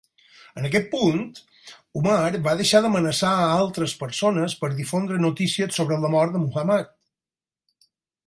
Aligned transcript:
En 0.59 0.67
aquest 0.67 0.87
punt, 0.93 1.19
Umar 1.99 2.31
va 2.47 2.55
deixar 2.61 2.81
d"amenaçar 2.85 3.33
a 3.41 3.51
altres 3.59 3.93
persones 4.01 4.57
per 4.63 4.71
difondre 4.79 5.21
noticies 5.27 5.79
sobre 5.83 5.99
la 6.07 6.13
mort 6.15 6.35
de 6.39 6.45
Muhammad. 6.47 6.89